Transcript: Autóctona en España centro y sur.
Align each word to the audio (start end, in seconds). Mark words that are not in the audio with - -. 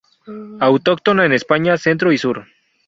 Autóctona 0.59 1.25
en 1.27 1.31
España 1.31 1.77
centro 1.77 2.11
y 2.11 2.17
sur. 2.17 2.47